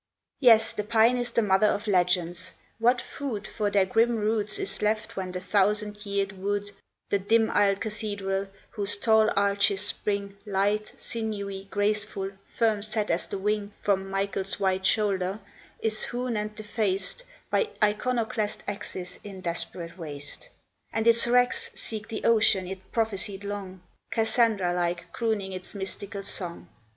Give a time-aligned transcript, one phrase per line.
[0.39, 4.81] Yes, the pine is the mother of legends; what food For their grim roots is
[4.81, 6.71] left when the thousand yeared wood
[7.11, 13.37] The dim aisled cathedral, whose tall arches spring Light, sinewy, graceful, firm set as the
[13.37, 15.39] wing From Michael's white shoulder
[15.79, 20.49] is hewn and defaced By iconoclast axes in desperate waste,
[20.91, 26.69] And its wrecks seek the ocean it prophesied long, Cassandra like, crooning its mystical song?